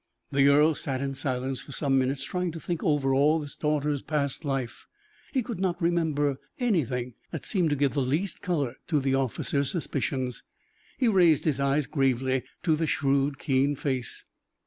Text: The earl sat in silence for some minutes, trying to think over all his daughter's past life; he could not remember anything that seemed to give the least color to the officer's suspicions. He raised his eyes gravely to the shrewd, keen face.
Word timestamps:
The 0.31 0.47
earl 0.47 0.73
sat 0.73 0.99
in 0.99 1.13
silence 1.13 1.61
for 1.61 1.73
some 1.73 1.99
minutes, 1.99 2.23
trying 2.23 2.51
to 2.53 2.59
think 2.59 2.81
over 2.83 3.13
all 3.13 3.39
his 3.39 3.55
daughter's 3.55 4.01
past 4.01 4.43
life; 4.43 4.87
he 5.31 5.43
could 5.43 5.59
not 5.59 5.79
remember 5.79 6.39
anything 6.57 7.13
that 7.29 7.45
seemed 7.45 7.69
to 7.69 7.75
give 7.75 7.93
the 7.93 8.01
least 8.01 8.41
color 8.41 8.77
to 8.87 8.99
the 8.99 9.13
officer's 9.13 9.69
suspicions. 9.69 10.41
He 10.97 11.07
raised 11.07 11.45
his 11.45 11.59
eyes 11.59 11.85
gravely 11.85 12.41
to 12.63 12.75
the 12.75 12.87
shrewd, 12.87 13.37
keen 13.37 13.75
face. 13.75 14.25